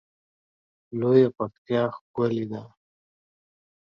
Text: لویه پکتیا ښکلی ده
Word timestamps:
لویه 0.99 1.29
پکتیا 1.37 1.83
ښکلی 1.95 2.45
ده 2.51 2.61